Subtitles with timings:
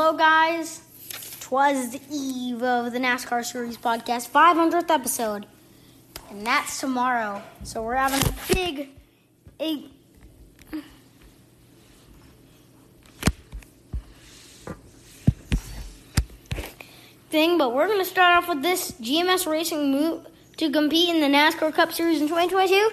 [0.00, 0.80] Hello, guys.
[1.40, 5.44] Twas the eve of the NASCAR Series podcast, 500th episode,
[6.30, 7.42] and that's tomorrow.
[7.64, 8.90] So we're having a big,
[9.58, 9.90] a
[17.28, 20.28] thing, but we're going to start off with this GMS Racing move
[20.58, 22.90] to compete in the NASCAR Cup Series in 2022.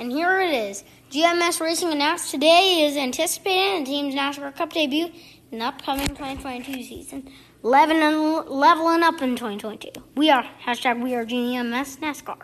[0.00, 0.82] And here it is.
[1.12, 5.12] GMS Racing announced today is anticipating the team's NASCAR Cup debut
[5.50, 7.30] the upcoming 2022 season,
[7.62, 10.02] leveling, leveling up in 2022.
[10.14, 12.36] We are, hashtag we are GMS NASCAR.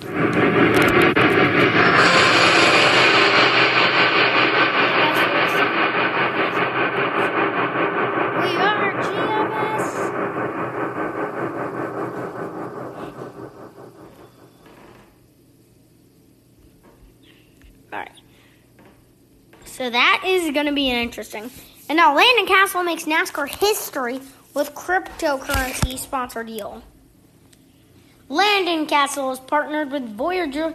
[0.00, 0.08] We
[8.60, 10.14] are GMS.
[17.92, 18.20] All right.
[19.84, 21.50] So that is going to be an interesting.
[21.90, 24.18] And now Landon Cassill makes NASCAR history
[24.54, 26.82] with cryptocurrency sponsor deal.
[28.30, 30.72] Landon Cassill is partnered with Voyager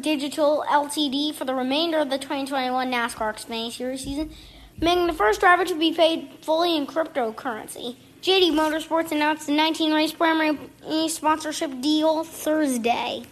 [0.00, 4.32] Digital Ltd for the remainder of the 2021 NASCAR Xfinity Series season,
[4.80, 7.94] making the first driver to be paid fully in cryptocurrency.
[8.22, 10.58] JD Motorsports announced the 19 race primary
[11.06, 13.22] sponsorship deal Thursday.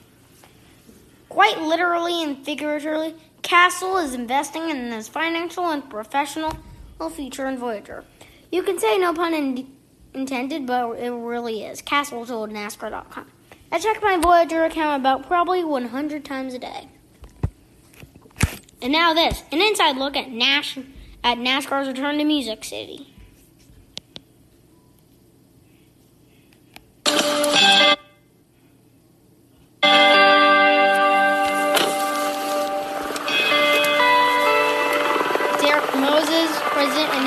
[1.29, 6.57] Quite literally and figuratively, Cassill is investing in his financial and professional
[7.09, 8.05] future in Voyager.
[8.53, 9.73] You can say no pun in-
[10.13, 11.81] intended, but it really is.
[11.81, 13.27] Cassill told NASCAR.com.
[13.73, 16.89] I check my Voyager account about probably 100 times a day.
[18.83, 20.77] And now this, an inside look at Nash
[21.23, 23.15] at NASCAR's return to Music City.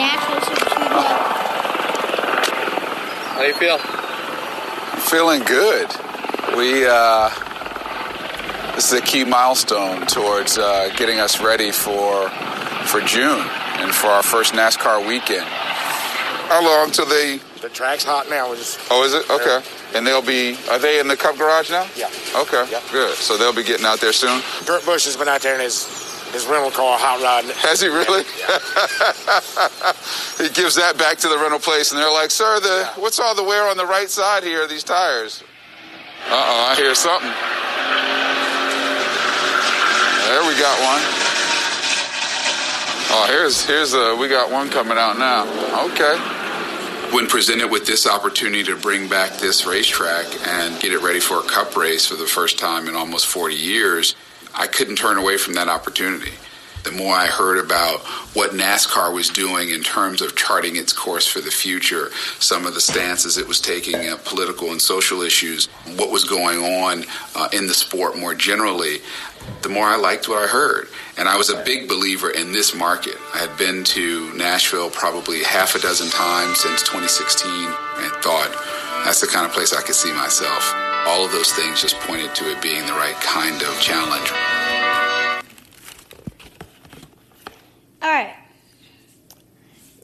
[0.09, 1.03] President of Super Speedway.
[3.33, 3.77] How do you feel?
[5.09, 5.89] Feeling good.
[6.57, 7.29] We uh,
[8.75, 12.29] this is a key milestone towards uh, getting us ready for
[12.85, 13.45] for June
[13.79, 15.45] and for our first NASCAR weekend.
[15.45, 17.39] How long till they?
[17.61, 18.49] The track's hot now.
[18.49, 19.61] We're just Oh, is it okay?
[19.95, 20.57] And they'll be.
[20.69, 21.87] Are they in the Cup garage now?
[21.95, 22.09] Yeah.
[22.35, 22.65] Okay.
[22.69, 22.81] Yeah.
[22.91, 23.15] Good.
[23.15, 24.41] So they'll be getting out there soon.
[24.65, 25.73] Kurt Busch has been out there in his
[26.33, 27.51] his rental car hot rodding.
[27.51, 27.55] it.
[27.57, 28.23] Has he really?
[30.41, 33.35] he gives that back to the rental place, and they're like, "Sir, the what's all
[33.35, 34.63] the wear on the right side here?
[34.63, 35.43] Of these tires."
[36.25, 37.29] Uh oh, I hear something.
[40.27, 41.01] There we got one.
[43.15, 45.45] Oh, here's here's uh we got one coming out now.
[45.91, 46.17] Okay.
[47.15, 51.37] When presented with this opportunity to bring back this racetrack and get it ready for
[51.39, 54.15] a cup race for the first time in almost 40 years,
[54.55, 56.33] I couldn't turn away from that opportunity.
[56.83, 58.01] The more I heard about
[58.35, 62.09] what NASCAR was doing in terms of charting its course for the future,
[62.39, 66.59] some of the stances it was taking, uh, political and social issues, what was going
[66.59, 67.05] on
[67.35, 68.97] uh, in the sport more generally,
[69.61, 70.89] the more I liked what I heard.
[71.17, 73.15] And I was a big believer in this market.
[73.33, 78.51] I had been to Nashville probably half a dozen times since 2016 and thought
[79.05, 80.92] that's the kind of place I could see myself.
[81.05, 84.31] All of those things just pointed to it being the right kind of challenge.
[88.01, 88.35] All right.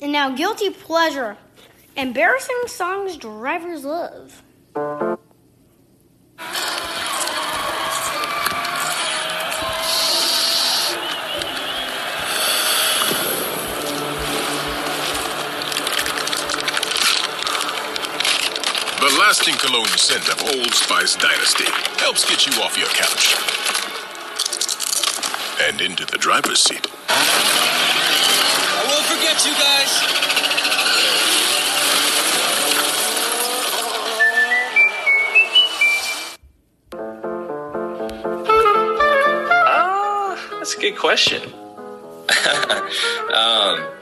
[0.02, 1.38] And now, guilty pleasure.
[1.96, 4.44] Embarrassing songs drivers love.
[20.00, 21.66] Scent of Old Spice Dynasty.
[21.98, 23.36] Helps get you off your couch
[25.68, 26.88] and into the driver's seat.
[27.10, 29.90] I won't forget you guys.
[39.68, 41.42] Ah, that's a good question.
[43.34, 43.99] um,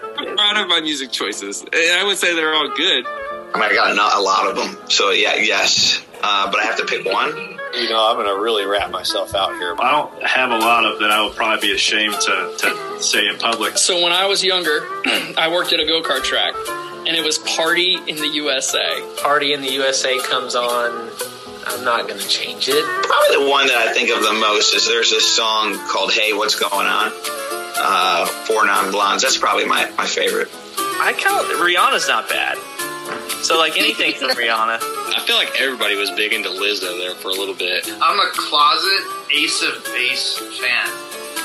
[0.57, 1.61] proud of my music choices.
[1.61, 3.05] And I would say they're all good.
[3.05, 4.89] I mean, I got a, a lot of them.
[4.89, 6.03] So yeah, yes.
[6.23, 7.29] Uh, but I have to pick one.
[7.75, 9.75] You know, I'm going to really wrap myself out here.
[9.79, 13.27] I don't have a lot of that I would probably be ashamed to, to say
[13.27, 13.77] in public.
[13.77, 14.87] So when I was younger,
[15.37, 16.55] I worked at a go kart track,
[17.05, 18.99] and it was Party in the USA.
[19.21, 21.11] Party in the USA comes on.
[21.67, 22.83] I'm not going to change it.
[23.03, 26.33] Probably the one that I think of the most is there's this song called "Hey,
[26.33, 27.11] What's Going On."
[27.79, 29.21] Uh, Four Non Blondes.
[29.23, 30.49] That's probably my, my favorite.
[30.77, 32.57] I count Rihanna's not bad.
[33.43, 34.79] So like anything from Rihanna.
[34.81, 37.87] I feel like everybody was big into Lizzo there for a little bit.
[38.01, 39.03] I'm a closet
[39.33, 40.87] Ace of Base fan.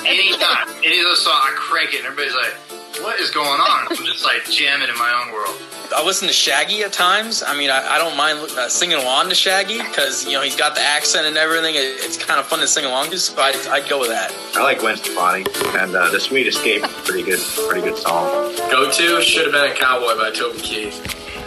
[0.07, 2.55] Anytime any of those songs, I crank it, and everybody's like,
[3.01, 3.87] What is going on?
[3.91, 5.57] I'm just like jamming in my own world.
[5.95, 7.43] I listen to Shaggy at times.
[7.43, 10.57] I mean, I, I don't mind uh, singing along to Shaggy because you know he's
[10.57, 11.75] got the accent and everything.
[11.75, 13.19] It, it's kind of fun to sing along to.
[13.19, 14.35] So I'd, I'd go with that.
[14.55, 15.45] I like Gwen Stefani,
[15.79, 18.27] and uh, The Sweet Escape, pretty good, pretty good song.
[18.71, 21.01] Go to should have been a cowboy by Toby Keith.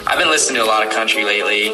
[0.07, 1.69] I've been listening to a lot of country lately.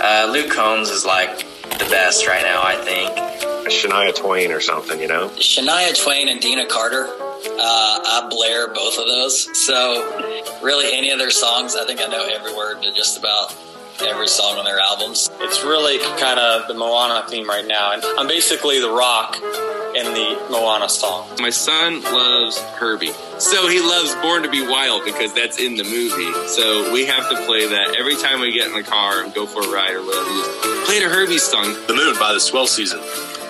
[0.00, 3.57] Uh, Luke Combs is like the best right now, I think.
[3.68, 5.28] Shania Twain or something, you know?
[5.30, 7.06] Shania Twain and Deana Carter.
[7.06, 9.56] Uh, I blare both of those.
[9.66, 13.54] So, really, any of their songs, I think I know every word to just about
[14.00, 15.30] every song on their albums.
[15.40, 17.92] It's really kind of the Moana theme right now.
[17.92, 21.28] And I'm basically the rock in the Moana song.
[21.40, 23.12] My son loves Herbie.
[23.38, 26.32] So he loves Born to Be Wild because that's in the movie.
[26.48, 29.46] So we have to play that every time we get in the car and go
[29.46, 30.30] for a ride or whatever.
[30.30, 31.74] we Just play the Herbie song.
[31.86, 33.00] The Moon by the Swell Season.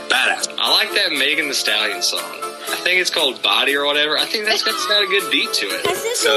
[0.09, 0.55] Badass.
[0.59, 2.21] I like that Megan Thee Stallion song.
[2.71, 4.19] I think it's called Body or whatever.
[4.19, 6.17] I think that's, that's got a good beat to it.
[6.17, 6.31] So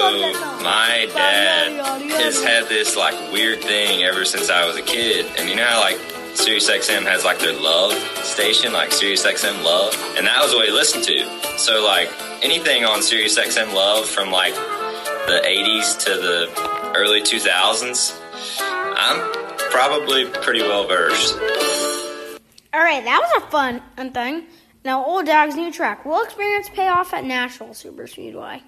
[0.63, 5.49] my dad has had this like weird thing ever since I was a kid, and
[5.49, 5.97] you know how like
[6.35, 11.03] SiriusXM has like their love station, like SiriusXM Love, and that was what he listened
[11.03, 11.57] to.
[11.57, 12.09] So like
[12.41, 18.17] anything on SiriusXM Love from like the 80s to the early 2000s,
[18.59, 19.19] I'm
[19.71, 21.37] probably pretty well versed.
[22.73, 23.81] All right, that was a fun
[24.13, 24.45] thing.
[24.83, 28.63] Now, Old Dog's new track will experience payoff at Nashville Super Speedway.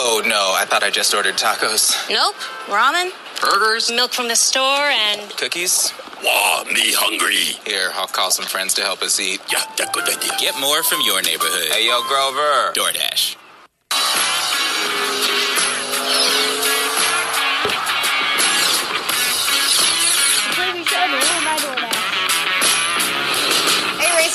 [0.00, 2.08] Oh no, I thought I just ordered tacos.
[2.08, 2.36] Nope.
[2.66, 3.10] Ramen,
[3.40, 3.90] Burgers?
[3.90, 5.92] milk from the store, and Cookies?
[6.22, 7.58] Wow, me hungry.
[7.66, 9.40] Here, I'll call some friends to help us eat.
[9.50, 10.30] Yeah, that good idea.
[10.38, 11.68] Get more from your neighborhood.
[11.72, 12.72] Hey yo, Grover.
[12.74, 13.37] DoorDash.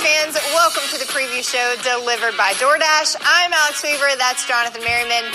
[0.03, 3.15] Fans, welcome to the preview show delivered by DoorDash.
[3.23, 5.31] I'm Alex Weaver, that's Jonathan Merriman.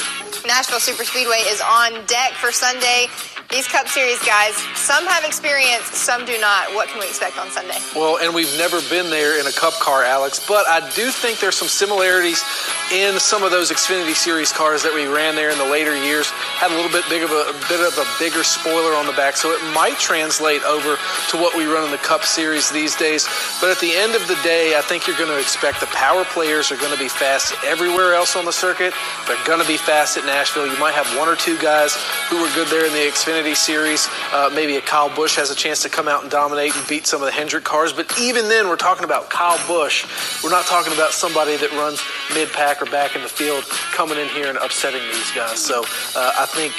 [0.47, 3.07] Nashville Super Speedway is on deck for Sunday.
[3.51, 6.69] These Cup Series guys, some have experience, some do not.
[6.75, 7.79] What can we expect on Sunday?
[7.97, 11.41] Well, and we've never been there in a Cup car, Alex, but I do think
[11.41, 12.45] there's some similarities
[12.93, 16.29] in some of those Xfinity Series cars that we ran there in the later years.
[16.61, 19.17] Had a little bit big of a, a bit of a bigger spoiler on the
[19.17, 21.01] back, so it might translate over
[21.33, 23.25] to what we run in the Cup Series these days.
[23.65, 26.27] But at the end of the day, I think you're going to expect the power
[26.37, 28.93] players are going to be fast everywhere else on the circuit.
[29.25, 30.69] They're going to be fast at Nashville.
[30.69, 31.97] You might have one or two guys
[32.29, 34.09] who were good there in the Xfinity Series.
[34.33, 37.07] Uh, maybe a Kyle Busch has a chance to come out and dominate and beat
[37.07, 37.93] some of the Hendrick cars.
[37.93, 40.05] But even then, we're talking about Kyle Busch.
[40.43, 42.03] We're not talking about somebody that runs
[42.35, 45.63] mid pack or back in the field coming in here and upsetting these guys.
[45.65, 45.85] So
[46.17, 46.75] uh, I think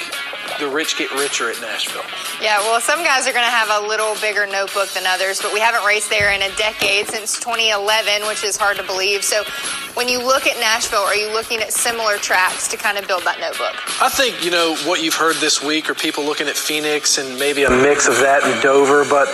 [0.60, 2.04] the rich get richer at Nashville.
[2.40, 5.52] Yeah, well, some guys are going to have a little bigger notebook than others, but
[5.52, 9.24] we haven't raced there in a decade since 2011, which is hard to believe.
[9.24, 9.42] So,
[9.94, 13.24] when you look at Nashville, are you looking at similar tracks to kind of build
[13.24, 13.74] that notebook?
[14.00, 17.38] I think, you know, what you've heard this week are people looking at Phoenix and
[17.38, 19.28] maybe a mix of that and Dover, but,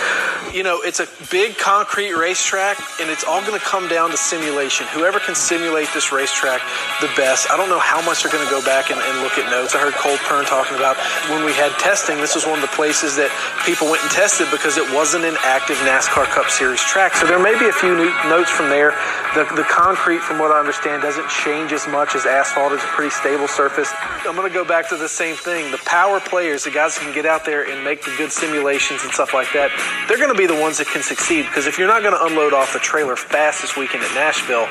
[0.57, 4.17] you know, it's a big concrete racetrack and it's all going to come down to
[4.17, 4.87] simulation.
[4.89, 6.65] Whoever can simulate this racetrack
[6.97, 7.45] the best.
[7.53, 9.77] I don't know how much they're going to go back and, and look at notes.
[9.77, 10.97] I heard Cole Pearn talking about
[11.29, 13.29] when we had testing, this was one of the places that
[13.69, 17.13] people went and tested because it wasn't an active NASCAR Cup Series track.
[17.13, 17.93] So there may be a few
[18.25, 18.97] notes from there.
[19.37, 22.73] The, the concrete, from what I understand, doesn't change as much as asphalt.
[22.73, 23.93] It's a pretty stable surface.
[24.25, 25.69] I'm going to go back to the same thing.
[25.69, 29.05] The power players, the guys who can get out there and make the good simulations
[29.05, 29.69] and stuff like that,
[30.09, 31.43] they're going to be the ones that can succeed.
[31.43, 34.67] Because if you're not going to unload off the trailer fast this weekend at Nashville,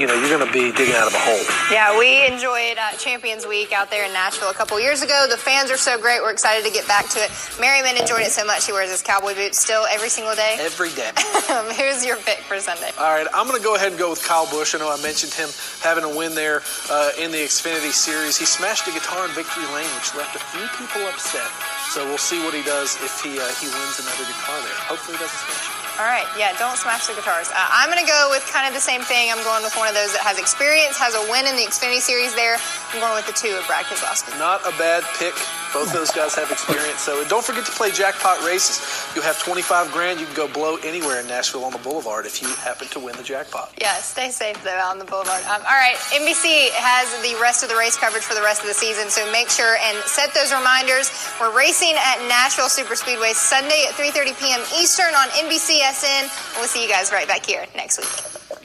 [0.00, 1.44] you know, you're going to be digging out of a hole.
[1.70, 5.26] Yeah, we enjoyed uh, Champions Week out there in Nashville a couple years ago.
[5.28, 6.22] The fans are so great.
[6.22, 7.30] We're excited to get back to it.
[7.60, 10.56] Merriman enjoyed it so much he wears his cowboy boots still every single day.
[10.58, 11.10] Every day.
[11.76, 12.90] Who's your pick for Sunday?
[12.98, 14.74] All right, I'm going to go ahead and go with Kyle Busch.
[14.74, 15.50] I know I mentioned him
[15.80, 18.36] having a win there uh, in the Xfinity Series.
[18.36, 21.50] He smashed a guitar in victory lane, which left a few people upset.
[21.92, 24.80] So we'll see what he does if he uh, he wins another guitar there.
[24.88, 26.00] Hopefully, he doesn't smash it.
[26.00, 27.52] All right, yeah, don't smash the guitars.
[27.52, 29.28] Uh, I'm going to go with kind of the same thing.
[29.28, 32.00] I'm going with one of those that has experience, has a win in the Xfinity
[32.00, 32.56] Series there.
[32.56, 34.32] I'm going with the two of Brad Keselowski.
[34.40, 35.36] Not a bad pick.
[35.72, 37.00] Both those guys have experience.
[37.00, 38.80] So and don't forget to play jackpot races.
[39.14, 40.20] You'll have 25 grand.
[40.20, 43.16] You can go blow anywhere in Nashville on the Boulevard if you happen to win
[43.16, 43.72] the jackpot.
[43.80, 45.42] Yeah, stay safe though on the boulevard.
[45.44, 48.68] Um, all right, NBC has the rest of the race coverage for the rest of
[48.68, 51.10] the season, so make sure and set those reminders.
[51.40, 54.60] We're racing at Nashville Super Speedway Sunday at 3:30 p.m.
[54.80, 56.56] Eastern on NBCSN.
[56.56, 58.60] We'll see you guys right back here next week.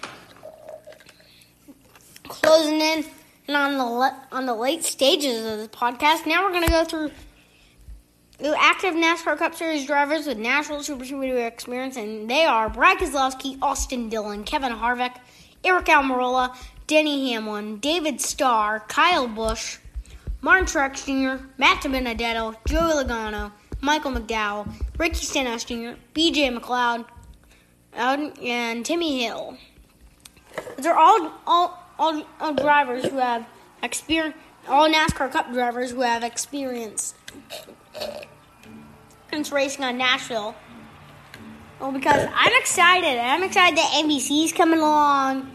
[2.27, 3.03] Closing in
[3.47, 6.25] and on the le- on the late stages of the podcast.
[6.25, 7.11] Now we're going to go through
[8.39, 12.99] the active NASCAR Cup Series drivers with Nashville Super Speedway experience, and they are Brad
[12.99, 15.15] Keselowski, Austin Dillon, Kevin Harvick,
[15.63, 19.79] Aric Almirola, Denny Hamlin, David Starr, Kyle Busch,
[20.41, 23.51] Martin Truex Jr., Matt Benedetto, Joey Logano,
[23.81, 27.05] Michael McDowell, Ricky Stenhouse Jr., BJ McLeod,
[27.93, 29.57] and Timmy Hill.
[30.77, 33.45] They're all all all, all drivers who have
[33.83, 34.35] experience.
[34.67, 37.13] All NASCAR Cup drivers who have experience
[39.29, 40.55] since racing on Nashville.
[41.79, 43.17] Well, because I'm excited.
[43.17, 45.51] I'm excited that NBC's coming along.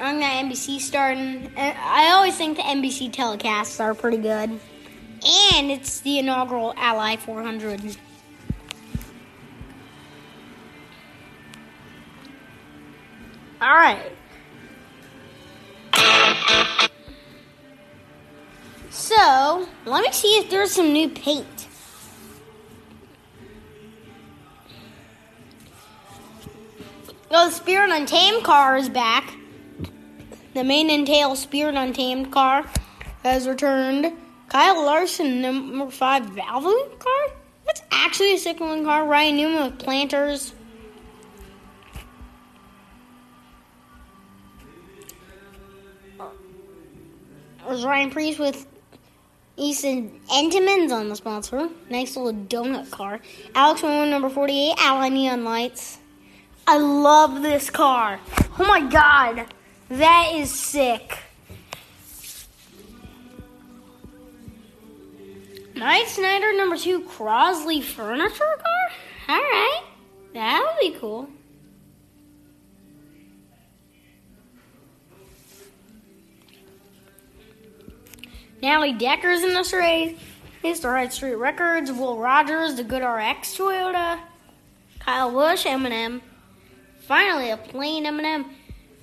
[0.00, 1.52] I'm that NBC starting.
[1.56, 4.58] I always think the NBC telecasts are pretty good.
[5.54, 7.96] And it's the inaugural Ally 400.
[13.60, 14.10] All right.
[19.00, 21.66] So, let me see if there's some new paint.
[27.30, 29.34] Oh, the Spirit Untamed car is back.
[30.52, 32.66] The main and tail Spirit Untamed car
[33.22, 34.12] has returned.
[34.48, 37.36] Kyle Larson, number five Valvoline car?
[37.64, 39.06] That's actually a signaling car.
[39.06, 40.52] Ryan Newman with planters.
[47.66, 48.66] There's Ryan Preece with
[49.60, 51.68] Easton Entenmann's on the sponsor.
[51.90, 53.20] Nice little donut car.
[53.54, 55.98] Alex Moon, number 48, Ally Neon Lights.
[56.66, 58.20] I love this car.
[58.58, 59.46] Oh my god.
[59.90, 61.18] That is sick.
[65.74, 69.36] Myatt Snider, number two, Crosley Furniture car?
[69.36, 69.84] Alright.
[70.32, 71.28] That would be cool.
[78.62, 80.18] Natalie Decker's in this race.
[80.62, 84.20] The Right Street Records, Will Rogers, the Good RX Toyota,
[84.98, 86.20] Kyle Busch, M&M.
[87.00, 88.44] Finally, a plain M&M.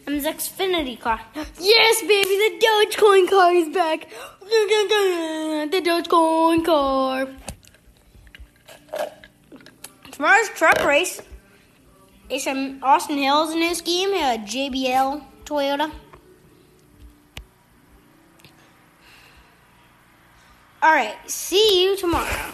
[0.05, 1.19] M's Xfinity car.
[1.59, 4.07] Yes, baby, the Dogecoin car is back.
[4.41, 7.27] The Dogecoin car.
[10.11, 11.21] Tomorrow's truck race.
[12.29, 15.91] It's in Austin Hill's in new scheme, a JBL Toyota.
[20.83, 22.51] All right, see you tomorrow.